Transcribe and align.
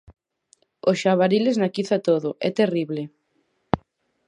"O 0.89 0.91
xabaril 1.01 1.45
esnaquiza 1.47 1.97
todo, 2.07 2.29
é 2.47 2.49
terrible". 2.59 3.03